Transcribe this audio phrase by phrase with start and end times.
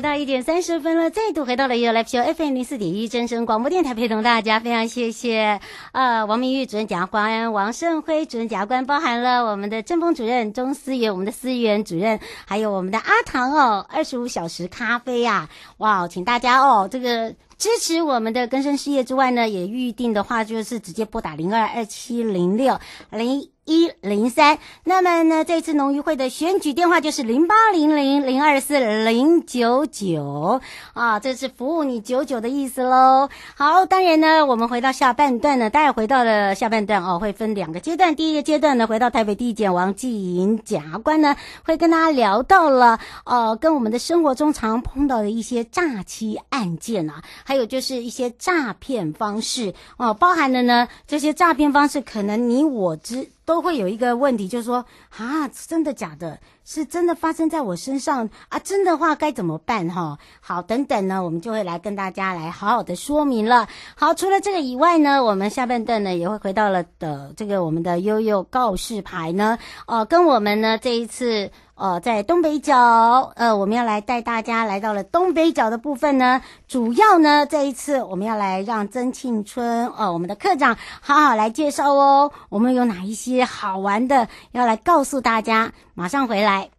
[0.00, 5.60] 来到一点三十分了，再度回到了 You Live Show FM 零四点一真声广播电台，陪同大家，非常谢谢
[5.92, 17.34] 呃王明玉主任检察官、王胜辉主任检察官，包含了我们的政风主任钟思源，我们的思源主任，还有我们的阿唐哦，二十五小时咖啡呀、啊，哇，请大家哦这个。
[17.60, 24.58] 支持我们的更生事业之外呢，也预定的话就是直接拨打零二二七零六零一零三。
[24.82, 30.60] 那么呢，这次农渔会的选举电话就是零八零零零二四零九九
[30.92, 33.28] 啊，这是服务你九九的意思喽。
[33.54, 38.16] 好，当然呢，我们回到下半段呢，待会回到了下半段哦，会分两个阶段。
[38.16, 47.22] 第一个阶段呢，回到台北地检王继迎检察官呢，会跟大家聊到了呃，跟我们的生活中常碰到的一些诈欺案件啊。
[47.44, 56.38] 还有就是一些诈骗方式哦，包含的呢，这些诈骗方式可能你我之都会有一个问题，就是说啊，真的假的？
[56.70, 58.56] 是真的发生在我身上啊？
[58.60, 59.88] 真的话该怎么办？
[59.88, 63.66] 哈，好，等等呢，我们就会来跟大家来好好的说明了。
[63.96, 71.50] 好，除了这个以外呢，我们下半段呢也会回到了的这个我们的悠悠告示牌呢，呃，跟我们呢这一次。
[71.80, 76.42] 呃，在东北角，呃，我们要来带大家来到了东北角的部分呢。
[76.68, 82.30] 主要呢，这一次我们要来让曾庆春，呃，我们的课长好好来介绍哦。
[82.50, 85.72] 我们有哪一些好玩的要来告诉大家？
[86.00, 86.70] 马上回来。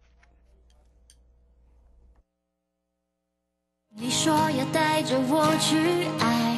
[3.94, 6.56] 你说要带着我去爱，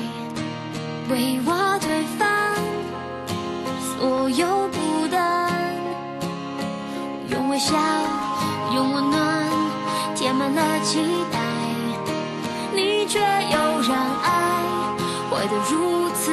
[1.11, 2.57] 为我推翻
[3.85, 5.53] 所有孤单，
[7.29, 7.77] 用微笑。
[8.75, 11.39] 用温暖填满了期待，
[12.75, 14.27] 你却又让爱
[15.31, 16.33] 坏得如此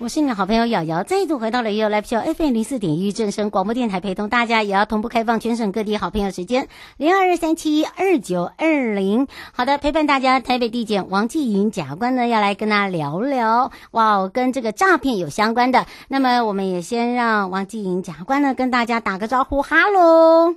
[0.00, 6.68] 我是你的好朋友瑶瑶，再度回到了 u Live Show FM 零四点一正声广播电台，陪同大家也要同步开放全省各地好朋友时间
[6.98, 9.26] 零二二三七二九二零。
[9.52, 15.84] 好的，陪伴大家，台北地检王继云检察官呢要来跟大家聊聊哇，跟这个诈骗有相关的。
[16.06, 20.54] 那么我们也先让王继云检察官呢跟大家打个招呼，哈喽。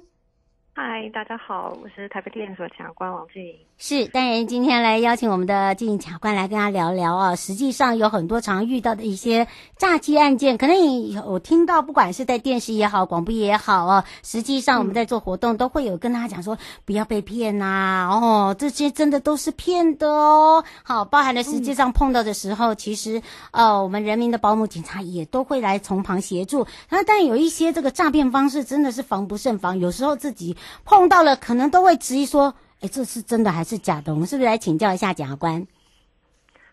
[0.76, 3.71] 嗨，大家好，我是台北地检所检察官王继云。
[3.84, 7.36] 是，当然今天来邀请我们的继云检察官来跟他聊聊啊。
[7.36, 20.64] 实际上有很多常遇到的一些诈欺案件，可能你有听到，不管是在电视也好，广播也好啊，实际上我们在做活动都会有跟他讲说，不要被骗呐、啊，哦，这些真的都是骗的哦。
[20.84, 26.68] 好，包含了实际上碰到的时候，其实呃，我们人民的保姆警察也都会来从旁协助。
[26.90, 30.56] 那但有一些这个诈骗方式真的是防不胜防，有时候自己
[30.86, 32.54] 碰到了，可能都会质疑说。
[32.82, 34.12] 哎，这是真的还是假的？
[34.12, 35.66] 我们是不是来请教一下检察官？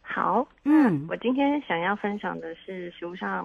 [0.01, 3.45] 好，嗯，我今天想要分享的是实务上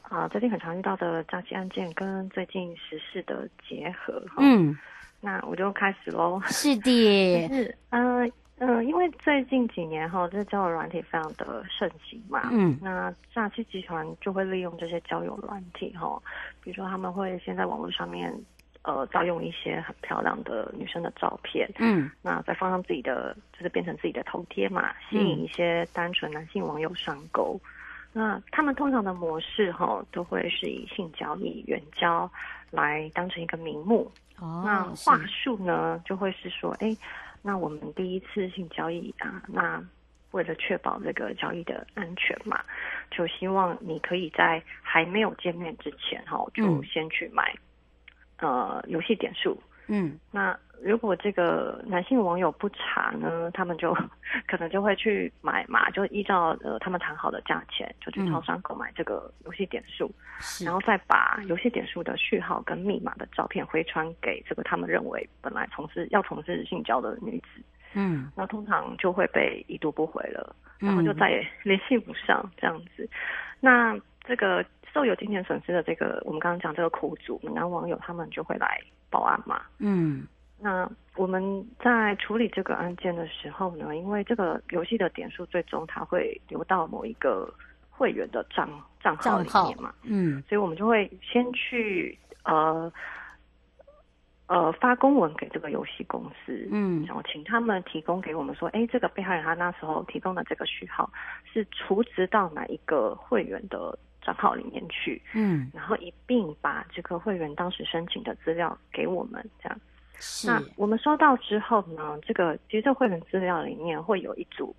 [0.00, 4.24] 啊、呃，最近很常遇到的诈欺案件跟最近时事的结合。
[4.38, 4.74] 嗯，
[5.20, 6.40] 那我就开始喽。
[6.46, 8.26] 是的，是，嗯、呃、
[8.60, 12.48] 嗯、呃，因为最近几年哈，这交友软体非常的盛行嘛。
[12.50, 16.18] 嗯，那诈欺集团就会利用这些交友软体哈，
[16.62, 18.34] 比如说他们会先在网络上面。
[18.82, 27.60] 呃，盗用一些很漂亮的女生的照片，嗯，那再放上自己的，就是变成自己的头贴嘛，吸引一些单纯男性网友上钩。
[28.14, 32.28] 嗯、那他们通常的模式哈，都会是以性交易、远交
[32.70, 34.10] 来当成一个名目。
[34.38, 36.96] 哦，那话术呢，就会是说，哎，
[37.40, 39.80] 那我们第一次性交易啊，那
[40.32, 42.60] 为了确保这个交易的安全嘛，
[43.12, 47.54] 就希望你可以在还没有见面之前哈，就先去买。
[48.42, 49.56] 嗯呃，游戏点数，
[49.86, 53.96] 嗯，那如果这个男性网友不查呢，他们就
[54.48, 60.10] 可能就会去买嘛，就依照呃他们谈好的价钱，就去超商购买这个游戏点数，
[60.60, 67.62] 嗯、然后再把游戏点数的序号跟密码的照片回传给这个他们认为本来从事要从事性交的女子，
[67.94, 73.08] 嗯，那通常就会被已读不回了，然后就再也联系不上这样子，
[73.60, 74.64] 那这个。
[74.92, 78.78] 受有金钱损失的这个，我们刚刚讲这个苦主，男网友他们就会来
[79.08, 79.62] 报案嘛。
[79.78, 80.26] 嗯，
[80.60, 87.52] 那我们在处理这个案件的时候呢，因为这个游戏的点数最终它会流到某一个
[87.88, 88.68] 会员的账
[89.00, 89.94] 账号里面嘛。
[90.02, 92.92] 嗯，所以我们就会先去呃
[94.46, 101.10] 呃发公文给这个游戏公司，嗯，然后请他们提供给我们说，哎，这个被害人他那时候提供的这个序号
[101.50, 103.98] 是储值到哪一个会员的。
[104.22, 109.78] 账号里面去，嗯，然后一并把这个会员当时申请的资料给我们，这样。
[110.14, 110.46] 是。
[110.46, 114.74] 那我们收到之后呢，这个其实这会员资料里面会有一组，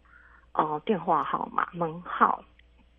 [0.54, 2.44] 呃，电话号码门号，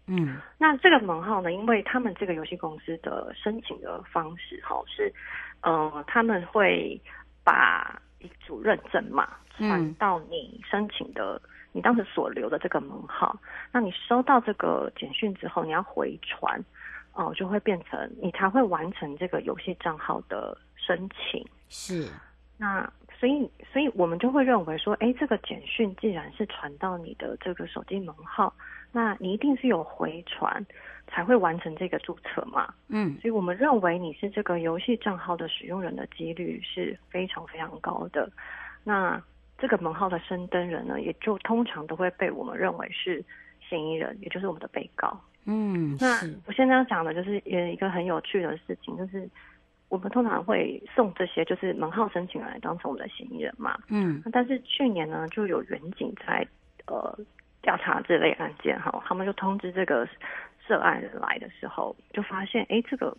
[0.06, 5.12] 嗯，那这个门号呢，因为他们这个游戏公司的申请的方式，哈，是，
[5.62, 7.00] 呃，他们会
[7.43, 11.40] 把一组认证码传到你申请的。
[11.75, 13.37] 你当时所留的这个门号，
[13.73, 16.65] 那你收到这个简讯之后，你要回传，
[17.15, 21.44] 哦，就会变成你才会完成这个游戏账号的申请。
[21.69, 22.09] 是，
[22.56, 22.88] 那
[23.19, 28.55] 所以，所以我们就会认为说，哎，这个简讯既然是传到你的这个手机门号，
[28.93, 30.65] 那你一定是有回传
[31.09, 32.73] 才会完成这个注册嘛。
[32.87, 38.31] 嗯，所以我们认为你是这个游戏账号的使用人的几率是非常非常高的。
[38.85, 39.21] 那
[39.64, 43.25] 这个门号的申登人呢，也就通常都会被我们认为是
[43.66, 45.18] 嫌疑人，也就是我们的被告。
[45.47, 49.26] 嗯，那我现在要讲的就是也一个很有趣的事情，就是
[49.88, 53.78] 我们通常会送这些就是门号申请人来当成我们的嫌疑人嘛。
[53.88, 56.47] 嗯，但是去年呢，就有远警在
[56.85, 57.18] 呃
[57.62, 60.06] 调查这类案件哈，他们就通知这个
[60.68, 63.16] 涉案人来的时候，就发现哎这个。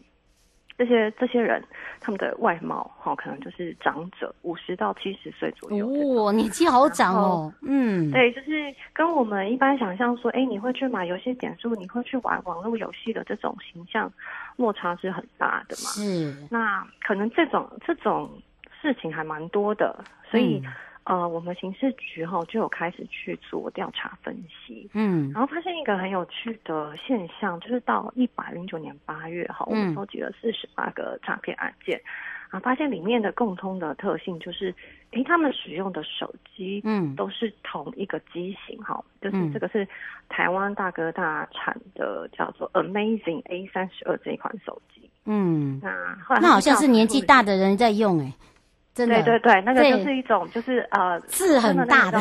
[0.77, 1.63] 这些这些人，
[1.99, 5.87] 他们的外貌哈、哦，可能就是长者，五十到七十岁左右。
[5.87, 7.53] 哦，年纪好长哦。
[7.61, 14.11] 嗯，对，就是跟我们一般想象说，哎，你会去买游戏点数，你会去玩网络游戏的这种形象
[14.57, 15.89] 落差是很大的嘛。
[15.91, 16.35] 是。
[16.49, 18.29] 那可能这种这种
[18.81, 20.61] 事情还蛮多的，所以。
[20.65, 20.71] 嗯
[21.05, 31.95] 呃，我们刑事局哈就有开始去做调查分析，嗯，然后发现一个很有趣的现象，就是到一百零九年八月哈，我们收集了四十八个诈骗案件，
[32.49, 34.73] 啊、嗯，发现里面的共通的特性就是，
[35.11, 39.87] 诶，他们使用的手机，嗯，都是同一个机型哈，嗯、就是这个是
[40.27, 45.91] 台湾大哥大产的，叫做 Amazing A 三十二这一款手机，嗯，那
[46.25, 48.33] 后来那好像是年纪大的人在用诶、欸
[48.95, 52.17] 真的，对对对，那个就是一种就是呃字很大的。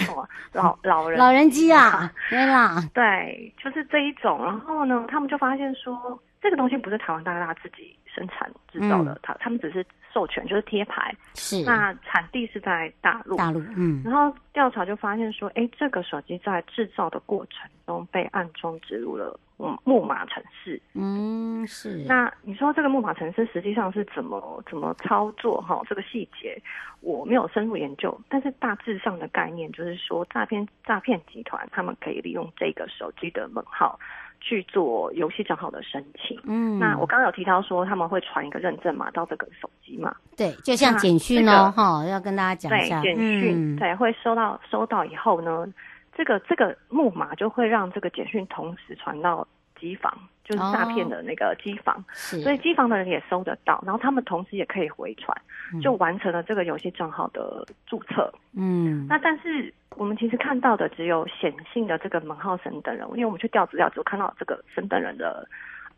[0.53, 1.19] 老 老人。
[1.19, 4.45] 老人机啊， 对啦，对，就是这一种。
[4.45, 11.15] 然后呢，他们就发现说，这个东西不是台湾大哥大自己生产制造的，他、嗯、他们只是授权，就是贴牌。
[11.35, 11.63] 是。
[11.65, 13.37] 那产地是在大陆。
[13.37, 14.03] 大陆，嗯。
[14.05, 20.81] 然后调查就发现说，哎，这个手机在制造的过程中被暗中植入了嗯木马城市。
[20.95, 22.05] 嗯，是。
[22.07, 25.61] 那你说这个木马城市实际上是怎么怎么操作？
[25.61, 26.61] 哈，这个细节
[27.01, 33.99] 我没有深入研究，但是大致上的概念就是说，诈骗诈骗集团他们可以利用这个手机的门号。
[34.45, 40.15] 去做游戏账号的申请，嗯，那我刚刚有提到说他们会传一个认证码到这个手机嘛？
[40.37, 45.67] 对，就像简讯哦，哈、这个，要跟大家讲一下，对，简讯、嗯，对，会收到收到以后呢，
[46.15, 49.49] 这个这个木马就会让这个简讯同时传到
[49.85, 50.13] 机房。
[50.47, 52.05] 就是诈骗的那个机房，哦，
[52.43, 55.35] 所以机房的人也收得到，然后他们同时也可以回传，
[55.83, 58.31] 就完成了这个游戏账号的注册。
[58.55, 65.49] 嗯，那但是我们其实看到的只有显性的这个门号升等人，因为我们去调资料只有看到这个升等人的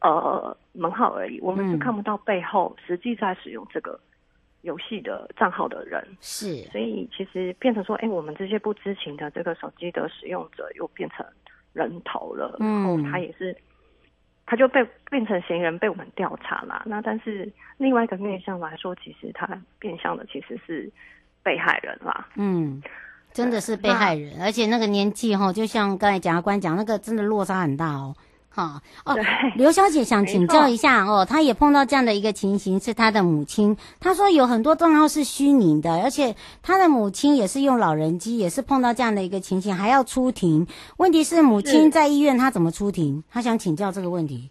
[0.01, 3.99] 呃门号而已，我们是看不到背后实际在使用这个
[4.63, 6.07] 游戏的账号的人。
[6.21, 11.27] 是，所以其实变成说，哎，我们这些不知情的这个手机的使用者又变成
[11.73, 13.53] 人头了，然后他也是。
[14.47, 19.47] 他就被变成嫌疑人被我们调查啦，那但是另外一个面向来说，其实他
[19.79, 20.89] 变相的其实是
[21.43, 22.29] 被害人啦。
[22.37, 22.81] 嗯，
[23.33, 28.15] 真的是被害人，而且那个年纪哈，就像刚才检察官讲，那个真的落差很大哦。
[28.57, 29.15] 好哦，
[29.55, 33.77] 刘小姐想请教一下哦，她也碰到这样的一个情形，是她的母亲。
[34.01, 40.67] 她说有很多账号是虚拟的，而且她的母亲也是用老人机，也是碰到这样的一个情形，还要出庭。
[40.97, 43.23] 问题是母亲在医院，她怎么出庭？
[43.31, 44.49] 她想请教这个问题。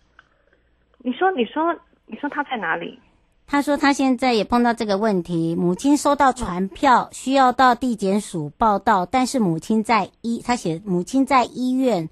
[1.00, 3.00] 你说，你说，你说她在哪里？
[3.48, 12.08] 她说她现在也碰到这个问题，母亲收到传票，需要到地检署报到，但是母亲在医，她写母亲在医院。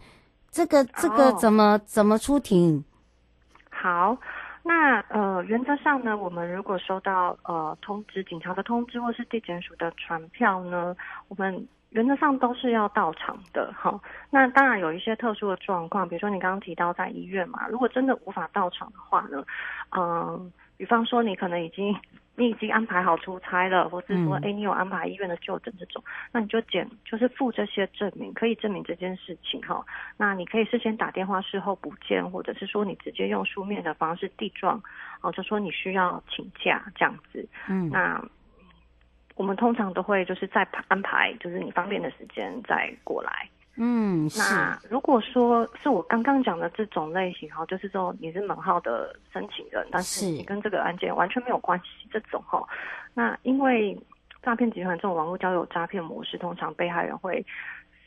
[0.54, 1.82] 这个这个怎么、oh.
[1.84, 2.86] 怎么出庭？
[3.72, 4.16] 好，
[4.62, 10.96] 那呃原则上呢，我们如果收到呃通知，警察的通知或是地检署的传票呢，
[11.28, 13.74] 我们原则上都是要到场的。
[13.74, 19.44] 哈，那当然有一些特殊的状况，比如说你刚刚提到在医院嘛，如果真的无法到场的话呢，
[19.90, 21.96] 嗯、呃，比方说你可能已经。
[22.36, 29.86] 你已经安排好出差了，或是说，哎、欸，你有安排医院的就诊这种，那你就检，就是附这些证明，可以证明这件事情哈。
[30.18, 34.82] 那你可以事先打电话，事后补件，或者是说你直接用书面的方式递状，
[35.22, 37.48] 哦，就说你需要请假这样子。
[37.70, 38.20] 嗯，那
[39.36, 43.48] 我们通常都会就是再安排，就是你方便的时间再过来。
[43.76, 52.64] 嗯，那如果说是我刚刚讲的这种类型哈，就是说你是门号的申请人，但是你跟这个案件完全没有关系，这种哈，
[53.16, 53.98] 那因为
[54.44, 57.44] 诈骗集团这种网络交友诈骗模式，通常被害人会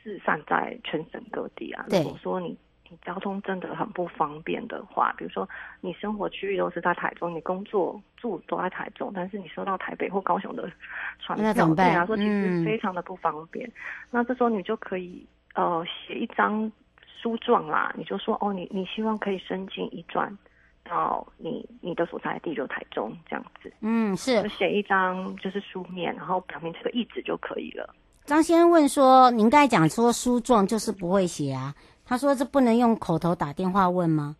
[0.01, 1.85] 四散在全省各地啊。
[1.89, 2.57] 如果说你
[2.89, 5.47] 你交通真的很不方便的话，比如说
[5.81, 10.71] 你生活区域都是在台中，你工作住都在台中，但是你收到台北或高雄的
[11.19, 13.67] 传票，对啊，说其实非常的不方便。
[13.67, 13.73] 嗯、
[14.11, 15.27] 那这时候你就可以。
[15.57, 16.71] 呃，写一张
[17.19, 20.31] 书状啦，你就说哦，你你希望可以申请移转
[20.83, 23.73] 到你你的所在地就台中这样子。
[23.81, 24.39] 嗯，是。
[24.43, 27.91] 就写一张就是书面，然后表明这个意思就可以了。
[28.23, 31.73] 张先生问说，您刚才讲说书状就是不会写啊？
[32.05, 34.35] 他说这不能用口头打电话问吗？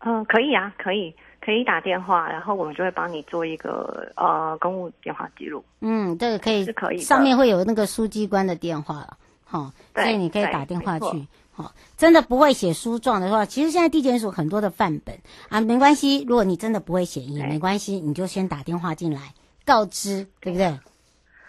[0.00, 5.64] 嗯、呃，可以啊，可以，可以打电话，然后我们就会帮你做一个呃公务电话记录。
[5.80, 9.16] 嗯，这个可以是可以，上面会有那个书记官的电话了。
[9.48, 11.26] 好，所以你可以打电话去。
[11.52, 16.22] 好，真的不会写书状的话，其实现在地检署很多的范本啊，没关系。
[16.28, 19.32] 如果你真的不会写也没关系，你就先打电话进来
[19.64, 20.78] 告知，对不对？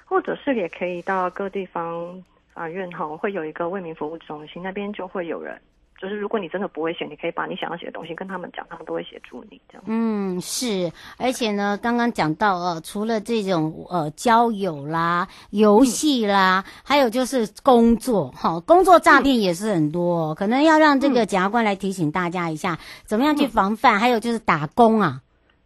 [0.05, 2.23] 或者是也可以到各地方
[2.53, 5.59] 法院哈，会有一个为民服务中心，那边就会有人。
[5.99, 9.83] 就是如果你真的不会写，你可以把你想要写的东西跟他们讲，他们都会协助你这样。
[9.87, 23.99] 嗯，是，而且呢，刚刚讲到呃，除了这种呃交友啦、游戏啦、嗯，还有就是工作哈，工作诈骗也是很多，嗯，可能要让这个检察官来提醒大家一下，嗯，怎么样去防范，嗯。
[23.99, 25.21] 还有就是打工啊，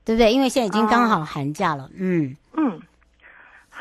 [0.05, 0.31] 对不对？
[0.31, 2.79] 因为现在已经刚好寒假了，嗯嗯。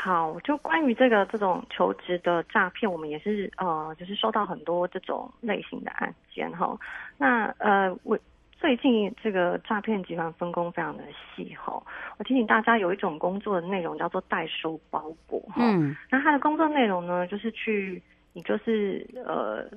[0.03, 6.75] 好，就关于这个这种求职的诈骗，我们也是呃，就是收到很多这种类型的案件哈。
[7.19, 8.19] 那呃，我
[8.53, 11.83] 最近这个诈骗集团分工非常的细哈。
[12.17, 15.57] 我提醒大家，有一种工作的内容叫做代收包裹哈。
[15.59, 15.95] 嗯。
[16.11, 18.03] 那他的工作内容呢，就是去
[18.33, 19.69] 你就是呃，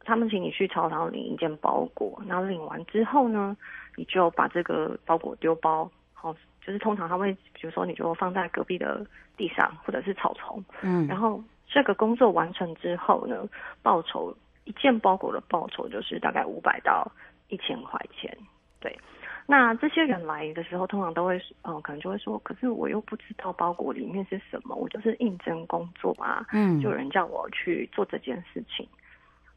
[0.00, 3.56] 他们请你去超商领一件包裹，然后领完之后呢，
[3.94, 5.88] 你就把这个包裹丢包。
[6.66, 9.06] 就是通常他会，比如说你就放在隔壁的
[9.36, 13.46] 地上或者是草丛，嗯，然后这个工作完成之后呢，
[13.82, 17.10] 报酬一件包裹的报酬就是大概五百到
[17.48, 18.36] 一千块钱，
[18.80, 18.98] 对。
[19.46, 28.88] 那这些人来的时候，通常都会，嗯，可能就会说，可是我又不知道包裹里面是什么，我就是应征工作啊，嗯，就有人叫我去做这件事情。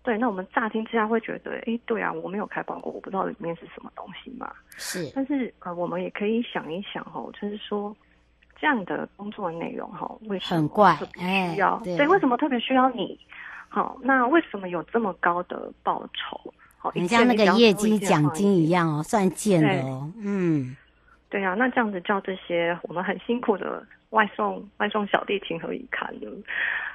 [0.07, 4.49] 对，那我们乍听之下会觉得，哎，对啊，我没有开包裹，我不知道里面是什么东西嘛。
[4.77, 7.93] 是，但是呃，我们也可以想一想哦，就是说
[8.57, 11.21] 这样的工作内容哈，为什么特别
[11.53, 11.75] 需要？
[11.75, 13.19] 哎、对，对，为什么特别需要你？
[13.67, 16.53] 好，那为什么有这么高的报酬？
[16.79, 20.09] 很像那个业绩奖金一样哦，算贱的哦。
[20.23, 20.73] 嗯，
[21.29, 26.31] 对啊，那这样子叫这些我们很辛苦的外送 外送小弟情何以堪呢？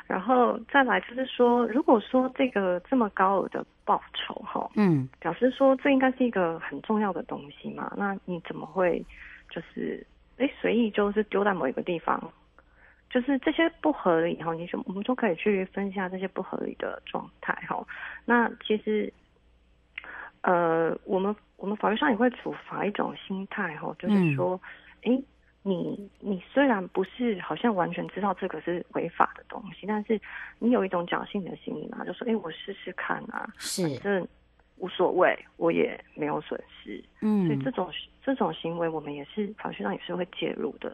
[0.06, 7.92] 然后再来就是说，如果说这个这么高额的报酬哈，嗯，表示说这应该是一个很重要的东西嘛？
[7.96, 9.04] 那你怎么会
[9.50, 10.04] 就是
[10.38, 12.32] 哎随意就是丢在某一个地方？
[13.10, 17.86] 就是这些不合理哈，你就我们就可以去分析下这些不合理的状态哈。
[18.24, 19.12] 那其实。
[20.42, 24.60] 呃，我们我们法律上也会处罚一种心态哈，就是说，
[25.02, 25.24] 哎、嗯，
[25.62, 30.20] 你你虽然不是好像完全知道这个是违法的东西，但是
[30.58, 34.28] 你有一种侥幸的心理嘛，就说，哎，我试试看啊，是，反正
[34.78, 37.88] 无所谓，我也没有损失，嗯，所以这种
[38.22, 40.92] 这种行为，我们也是法律上也是会介入的。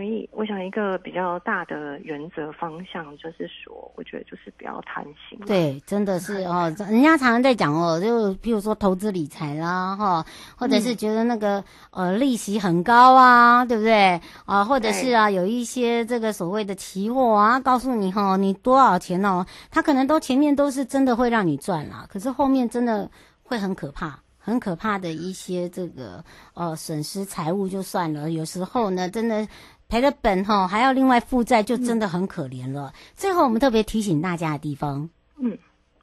[0.00, 5.38] 所以，我想一个比较大的原则方向就是说，我觉得就是不要贪心。
[5.46, 10.24] 对，真的是 哦，人家常常在讲哦，就譬如说投资理财啦，哈，
[10.56, 11.58] 或者是觉得那个、
[11.90, 14.18] 嗯、呃利息很高啊，对不对？
[14.46, 23.06] 啊，或者是啊有一些这个所谓的期货啊，告诉你哈，你多少钱哦，他可能都前面都是真的会让你赚啦，可是后面真的
[23.42, 29.46] 会很可怕，很可怕的一些这个呃损失财物就算了，有时候呢，真的。
[29.90, 32.92] 赔了本哈，还要另外负债，就真的很可怜了。
[32.94, 35.58] 嗯、最后，我们特别提醒大家的地方，嗯，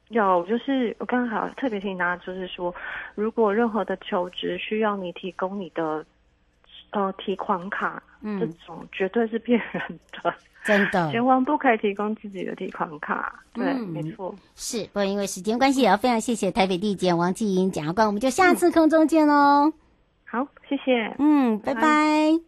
[0.08, 2.72] 有就是我刚刚好特别提醒大家，就是说，
[3.14, 6.04] 如果任何的求职需要你提供你的
[6.90, 9.82] 呃提款卡，嗯，这种绝对是骗人
[10.22, 13.42] 的，真的，千万不可以提供自己的提款卡。
[13.54, 14.84] 对，嗯、没错，是。
[14.84, 19.72] 不过因为时间关系，也要非常谢谢台北地检王纪英检察官，我们就下次空中见喽、嗯。
[20.26, 21.16] 好，谢谢。
[21.18, 21.80] 嗯，拜拜。
[21.80, 22.47] 拜拜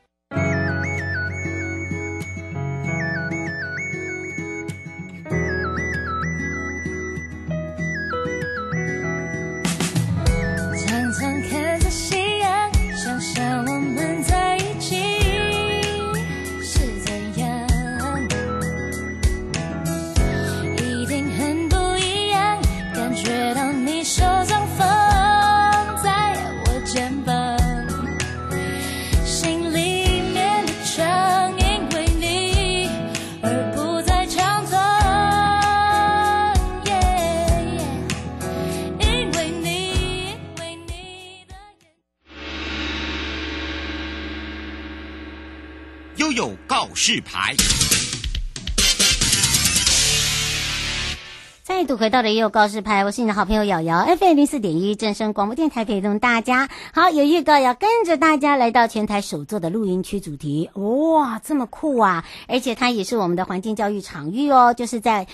[51.63, 56.69] 再度回到的也有告示牌，我是你的好朋友瑶瑶，FM 零四点一正声广播电台陪同大家。
[56.93, 62.25] 好，有预告要跟着大家来到前台首座的录音区主题，哇，这么酷啊！
[62.47, 65.27] 而且它也是我们的环境教育场域哦，就是在。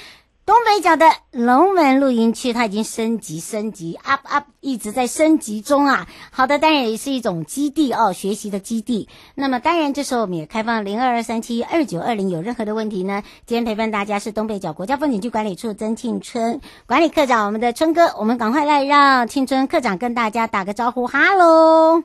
[0.47, 6.07] 东北角的龙门露营区，它已经升级升级，up up，一直在升级中啊。
[6.31, 9.10] 好的，当然也是一种基地哦，学习的基地。
[9.36, 13.23] 那么当然，这时候我们也开放零二二三七二九二零，有任何的问题呢？
[13.45, 22.03] 今天陪伴大家是东北角国家风景区管理处曾庆春管理科长，我们的春哥，我们赶快来让庆春科长跟大家打个招呼，哈喽。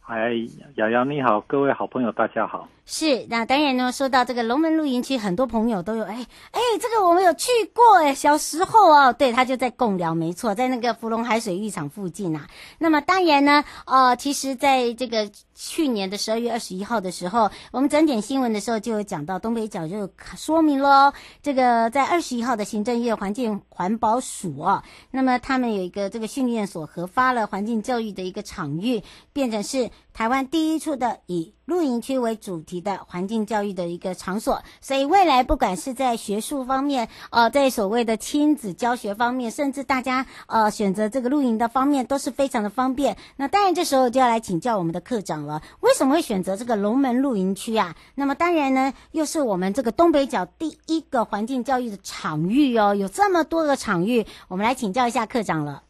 [0.00, 0.32] 嗨，
[0.74, 2.68] 瑶瑶你好，各位好朋友大家好。
[2.90, 12.48] 是，那当然呢，说到这个龙门露营区，很多朋友都有，哎哎，这个我们有去过，哎，小时候哦，对，他就在贡寮，没错，在那个福隆海水浴场附近啊。
[12.78, 29.02] 那么当然呢，呃，其实在这个去年的十二月二十一号的时候，我们整点新闻的时候就有讲到东北角就说明了，这个在二十一号的行政院环境环保署啊，那么他们有一个这个训练所核发了环境教育的一个场域，
[29.34, 29.90] 变成是。
[30.18, 43.16] 台湾第一处的以露营区为主题的环境教育的一个场所，所以未来不管是在学术方面，呃，在所谓的亲子教学方面，甚至大家呃选择这个露营的方面，都是非常的方便。
[43.36, 47.94] 那当然这时候就要来请教我们的课长了，为什么会选择这个龙门露营区啊？
[48.16, 55.84] 那么当然呢，又是我们这个东北角第一个环境教育的场域哦，有这么多个场域，我们来请教一下课长了。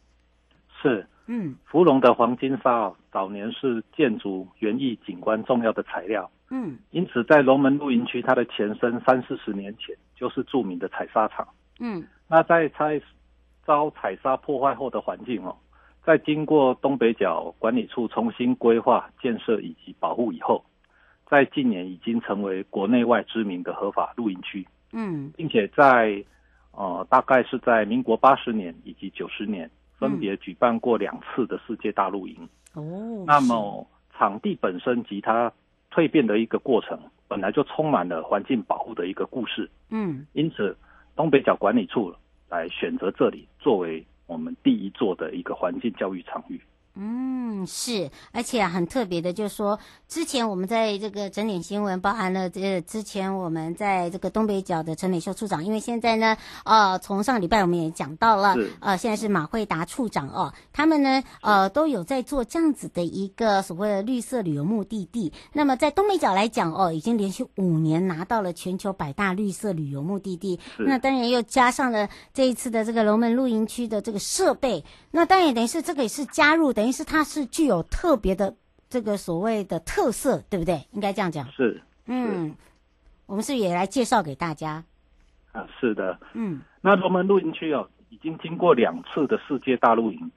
[0.83, 1.07] 是。
[1.31, 6.27] 嗯，芙蓉的黄金沙哦早年是建筑园艺景观重要的材料。
[6.49, 11.47] 嗯，因此在龙门露营区，它的前身三四十年前就是著名的采砂场。
[11.79, 12.99] 嗯，那在采
[13.63, 15.55] 遭采砂破坏后的环境哦，
[16.03, 20.65] 在经过东北角管理处重新规划建设以及保护以后，
[21.29, 24.67] 在近年已经成为国内外知名的合法露营区。
[24.93, 26.25] 嗯，并且在
[26.71, 29.69] 呃大概是在民国八十年以及九十年。
[29.99, 32.49] 分别举办过两次的世界大露营。
[32.73, 33.85] 哦，那么
[34.17, 35.51] 场地本身及它
[35.91, 39.69] 蜕变的一个过程，本来就充满了环境保护的一个故事。
[39.89, 40.77] 嗯，因此
[41.15, 42.13] 东北角管理处
[42.49, 46.61] 来选择这里作为我们第一座的一个环境教育场域。
[47.01, 56.35] 嗯，是，而且很特别的，就是说，之前我们在这个整点新闻包含了这之前我们在这个东北角的陈美秀处长，因为现在呢，
[56.65, 65.31] 呃，从上礼拜我们也讲到了，呃，现在是马惠达处长哦，他们呢，呃，都有在做这样子的一个所谓的绿色旅游目的地。
[65.53, 70.59] 那么在东北角来讲哦，已经连续五年拿到了全球百大绿色旅游目的地。
[70.77, 76.88] 那当然又加上了这一次的这个龙门露营区的这个设备，那当然等于是这个也是加入等于。
[76.91, 78.55] 是，它是具有特别的
[78.89, 80.87] 这个所谓的特色，对不对？
[80.91, 81.47] 应该这样讲。
[81.51, 82.55] 是，嗯，
[83.25, 84.83] 我们是也来介绍给大家？
[85.51, 90.31] 啊，是的，嗯，那龙门露营区哦，已经经过两次的世界大露营，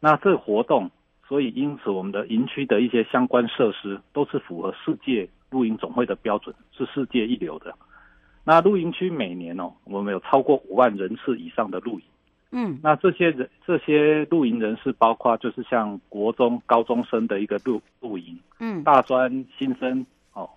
[0.00, 0.90] 那这活动，
[1.28, 7.74] 所以因此我们的营区的一些相关设施都是符合世界露营总会的标准，是世界一流的。
[8.42, 12.04] 那露营区每年哦，我们有超过五万人次以上的露营。
[12.56, 20.48] 嗯，那这些人，这些露营人士包括就是像国中高中生的一个露露营，嗯，大专新生哦，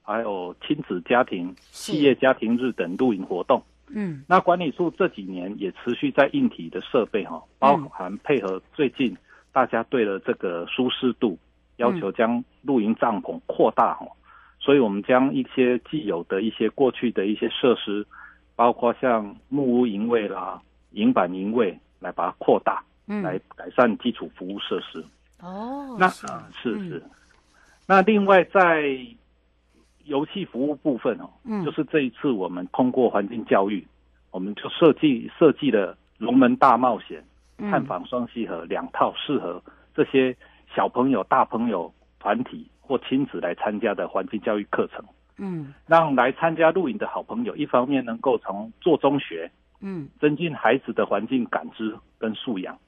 [0.00, 3.60] 还有亲子家庭、企业家庭日等露营活动。
[3.88, 9.16] 嗯，那管理处这几年也持续在硬体的设备哈，包含配合最近
[9.50, 11.36] 大家对了这个舒适度
[11.78, 14.06] 要求，将露营帐篷扩大哈，
[14.60, 18.06] 所以我们将一些既有的一些过去的一些设施，
[18.54, 20.62] 包括像木屋营位啦。
[20.90, 25.04] 营板营位来把它扩大，嗯，来改善基础服务设施。
[25.40, 27.10] 哦，那啊是是，嗯、
[27.86, 28.98] 那另外在
[30.04, 33.86] 游戏服务部分哦，嗯，就是这一次我们通过环境教育，
[34.30, 37.24] 我们就设计设计了龙门大冒险、
[37.58, 39.62] 探访双溪河两套适合
[39.94, 40.36] 这些
[40.74, 45.04] 小朋友、大朋友团体或亲子来参加的环境教育课程。
[45.38, 49.50] 嗯，让来参加露营的好朋友，一方面能够从做中学。
[49.80, 52.78] 嗯，增进孩子的环境感知跟素养，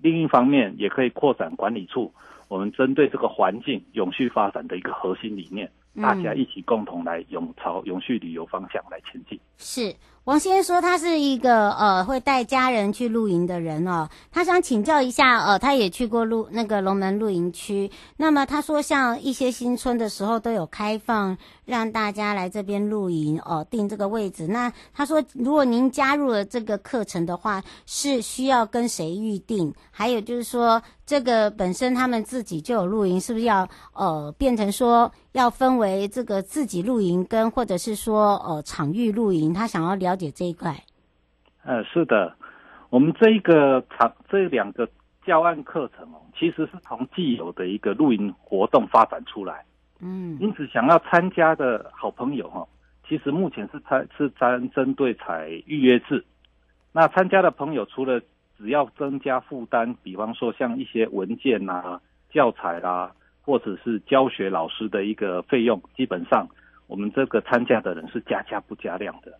[0.00, 2.12] 另一方面也可以扩展管理处
[2.48, 9.38] 我们针对这个环境永续发展的一个核心理念，大家一起共同来永朝永续旅游方向来前进。
[9.58, 9.94] 是。
[10.24, 24.48] 王先生说他是一个呃会带家人去露营的人哦，他想请教一下呃，他也去过露那个龙门露营区，那么他说像一些新村的时候都有开放让大家来这边露营哦，定这个位置。
[24.48, 29.72] 那他说如果您加入了这个课程的话，是需要跟谁预定？
[29.92, 39.54] 还有就是说这个本身他们自己就有露营，是不是要呃变成说要分为这个自己露营跟或者是说呃场域露营？
[39.54, 40.16] 他想要了。
[40.16, 40.74] 解这一块，
[41.62, 42.34] 呃，是的，
[42.88, 44.88] 我们这一个场这两个
[45.26, 49.62] 教案课程哦，其实是从既有的一个露营活动发展出来，
[50.00, 52.66] 嗯，因此想要参加的好朋友哈，
[53.06, 56.24] 其实目前是参是针针对采预约制，
[56.92, 58.18] 那参加的朋友除了
[58.56, 63.12] 只要增加负担，比方说像一些文件呐、啊、教材啦、啊，
[63.46, 66.48] 或者是教学老师的一个费用，基本上
[66.88, 69.38] 我们这个参加的人是加价不加量的。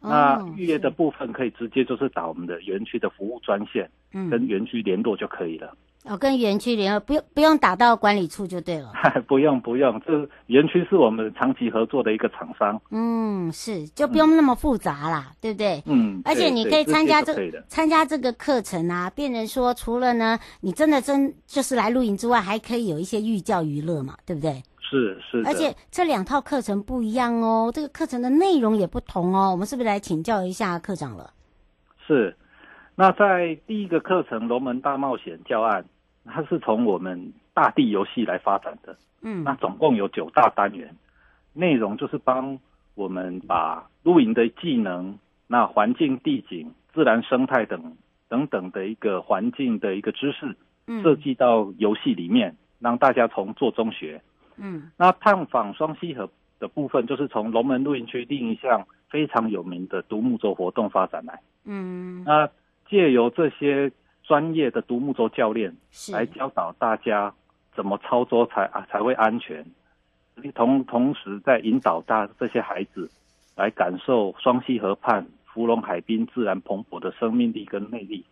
[0.00, 5.76] 那预约的部分可以直接就是打我们的园区的服务专线，嗯，跟园区联络就可以了。
[6.08, 8.92] 哦，跟园区联合，不用不用打到管理处就对了。
[9.28, 12.80] 不用不用，这园区是我们长期合作的一个厂商。
[12.90, 15.82] 嗯，是，就不用那么复杂啦，嗯、对不对？
[15.86, 16.22] 嗯。
[16.24, 17.34] 而且你可以参加这
[17.68, 24.62] 参加这个课程啊，变成说除了呢，你真的真就是来露营之外，还可以有一些寓教于乐嘛，对不对？
[24.80, 29.50] 是是，而且这两套课程不一样哦，这个课程的内容也不同哦。
[29.50, 31.30] 我们是不是来请教一下课长了？
[32.06, 32.34] 是，
[32.94, 35.84] 那在第一个课程《龙门大冒险》教案，
[36.28, 38.96] 它是从我们大地游戏来发展的。
[39.20, 40.94] 嗯，那总共有九大单元，
[41.52, 42.58] 内容就是帮
[42.94, 47.96] 我们把露营的技能、那环境、地景、自然生态等
[48.28, 50.56] 等等的一个环境的一个知识，
[51.02, 54.22] 设计到游戏里面，让大家从做中学。
[54.56, 61.40] 嗯，那探访双溪河的部分，就是从龙门露营区另一项非常有名的独木舟活动发展来。
[61.64, 62.48] 嗯，那
[62.88, 63.90] 借由这些
[64.28, 65.74] 专业的独木舟教练
[66.12, 67.34] 来教导大家
[67.74, 69.64] 怎么操作才啊才会安全，
[70.54, 73.10] 同同时在引导大这些孩子
[73.56, 78.26] 来感受双溪河畔芙蓉海滨自然蓬勃的生命力跟魅力，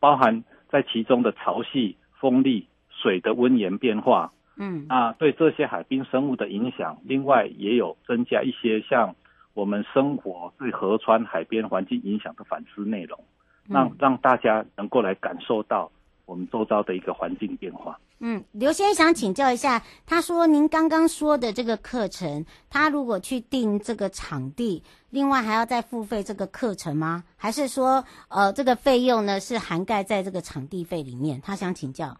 [0.00, 4.32] 包含在其中的潮汐、风力、水的温盐变化。
[4.58, 9.14] 嗯，啊，对这些海滨生物的影响，另外也有增加一些像
[9.54, 13.22] 我们生活对河川海边环境影响的反思内容，
[13.68, 15.90] 让让大家能够来感受到
[16.24, 17.98] 我们周遭的一个环境变化。
[18.18, 27.24] 嗯，刘先生想请教一下，他说您刚刚说的这个课程，他如果去订这个场地，另外还要再付费这个课程吗？
[27.36, 31.40] 还是说，呃，这个费用呢是涵盖在这个场地费里面？
[31.42, 32.16] 他想请教。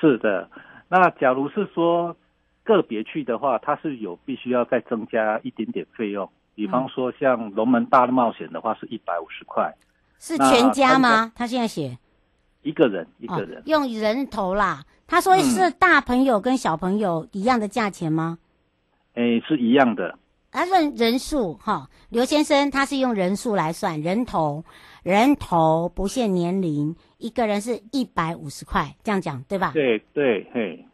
[0.00, 0.48] 是的。
[0.88, 2.16] 那假如是说
[2.62, 6.30] 个别去的话，它是有必须要再增加一点点费用。
[6.54, 9.74] 比方说像龙门大冒险的话是一百五十块，
[10.18, 11.32] 是全家吗？
[11.34, 11.98] 他现在写
[12.62, 14.84] 一个人一个人、哦、用人头啦。
[15.06, 18.38] 他说是大朋友跟小朋友一样的价钱吗？
[19.14, 20.18] 哎、嗯，是一样的。
[20.50, 24.64] 他认人数哈，刘先生他是用人数来算人头，
[25.02, 29.72] 人头不限年龄，一个人是一百五十块，这样讲对吧？
[29.74, 30.86] 对对嘿。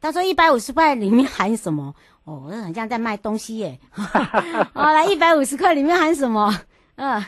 [0.00, 1.94] 他说一百五十块里面含什么？
[2.24, 3.78] 哦，我很像在卖东西耶。
[3.92, 6.54] 好，来一百五十块里面含什么？
[6.94, 7.22] 嗯，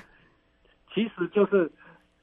[0.94, 1.70] 其实就是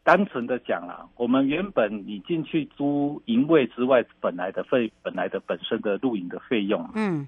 [0.03, 7.27] 单纯的讲啊，我们原本你进去租营位之外，本来的费，本来的本身的露营的费用，嗯。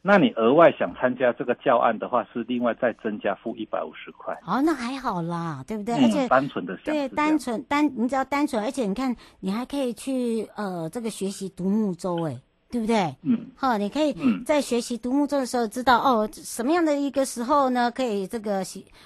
[0.00, 4.32] 那你额外想参加这个教案的话，是另外再增加付一百五十块。
[4.46, 5.96] 哦，那还好啦，对不对？
[5.96, 12.36] 嗯、而且单纯的想对，单纯单，你只要单纯，而且你看，你还可以去呃这个学习独木舟，哎，
[12.70, 13.16] 对不对？
[13.22, 13.46] 嗯。
[13.56, 18.64] 好，你可以在学习独木舟的时候知道、嗯、哦，什么样的一个时候呢，可以这个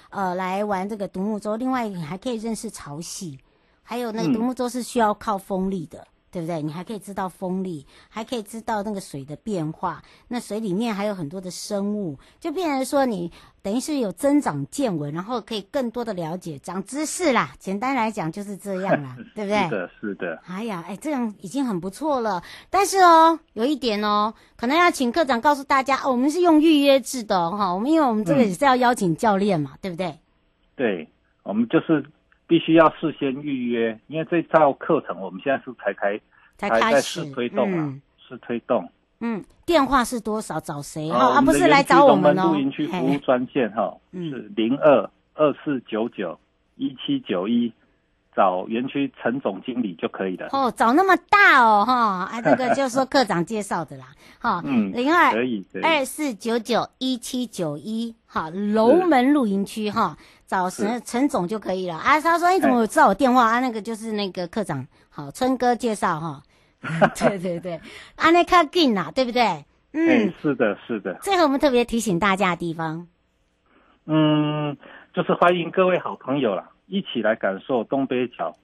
[0.09, 1.55] 呃来玩这个独木舟。
[1.55, 3.37] 另外，你还可以认识潮汐，
[3.81, 6.05] 还有那个独木舟是需要靠风力的。
[6.33, 6.63] 嗯对不对？
[6.63, 10.01] 你还可以知道风力，还可以知道那个水的变化。
[10.29, 17.53] 那水里面还有很多的生物，就变成说你等于是有增长见闻，然后可以更多的了解、长知识啦。
[17.59, 19.63] 简单来讲就是这样啦， 对不对？
[19.65, 20.41] 是的，是的。
[20.47, 22.41] 哎呀，哎，这样已经很不错了。
[22.71, 27.75] 但是哦，有一点哦，可能要请课长告诉大家，哦，我们是用预约制的哈、哦。
[27.75, 30.17] 我们因为我们这个也是要邀请教练嘛，嗯、对不对？
[30.75, 31.07] 对，
[31.43, 32.03] 我们就是。
[32.53, 36.21] 必须要事先预约，因为这套课程我们现在是才开，
[36.55, 38.87] 才开始在试推动啊，试、嗯、推动。
[39.21, 40.59] 嗯，电话是多少？
[40.59, 41.09] 找谁？
[41.09, 42.51] 啊，不是来找我们哦。
[42.53, 46.39] 露营区服务专线哈，是零二二四九九
[46.75, 47.73] 一七九一，
[48.35, 50.49] 找园区陈总经理就可以了。
[50.51, 55.33] 哦，找那么大哦，哈，啊，这个就是说课长介绍的啦， 哈，嗯，零二
[55.81, 60.15] 二四九九一七九一，好，龙门露营区哈。
[60.53, 62.21] 找陈陈总就可以了啊！
[62.21, 63.59] 他说：“你怎么知道我电话啊？
[63.59, 66.43] 那个就是那个课长，好，春哥介绍哈。
[67.17, 67.81] 对对对，
[68.17, 69.65] 啊，那卡近呐，对不对？
[69.93, 71.15] 嗯，是的，是的。
[71.23, 73.07] 最后我们特别提醒大家的地方，
[74.05, 74.77] 嗯，
[75.15, 78.55] 就是欢迎各位好朋友啦，一起来感受东北角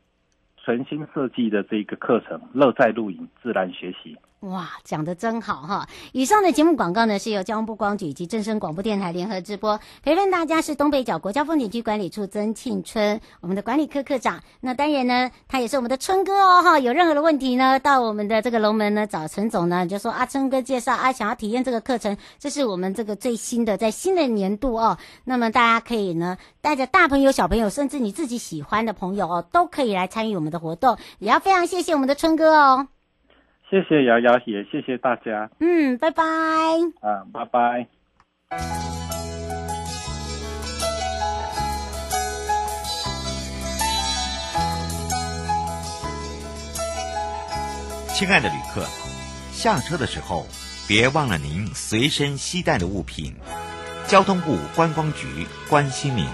[0.64, 5.90] 全新设计的这个课程——乐在露营，自然学习。”哇，讲得真好哈！
[6.14, 9.78] 以上的节目广告呢，是由交通部光局以及正声广播电台联合直播。
[10.02, 14.42] 陪伴大家是东北角国家风景区管理处曾庆春，我们的管理科科长。
[14.62, 16.80] 那当然呢，他也是我们的春哥哦哈！
[16.80, 24.98] 有任何的问题呢，到我们的这个龙门呢找陈总呢，就说啊，春哥介绍啊，想要体验这个课程，这是我们这个最新的，在新的年度哦。
[25.26, 30.98] 那么大家可以呢，带着大朋友、小朋友，甚至你自己喜欢的朋友哦，都可以来参与我们的活动。
[31.18, 32.88] 也要非常谢谢我们的春哥哦。
[33.70, 35.50] 谢谢瑶瑶，也谢谢大家。
[35.60, 36.24] 嗯，拜拜。
[37.02, 37.88] 啊，拜拜。
[48.08, 48.82] 亲爱的旅客，
[49.52, 50.46] 下车的时候
[50.88, 53.36] 别忘了您随身携带的物品。
[54.08, 56.26] 交通部观光局关心您。